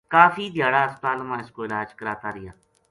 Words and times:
کافی 0.13 0.45
دھیاڑا 0.55 0.81
ہسپتال 0.87 1.19
ما 1.27 1.35
اسکو 1.41 1.61
علاج 1.67 1.89
کراتا 1.99 2.27
رہیا 2.35 2.53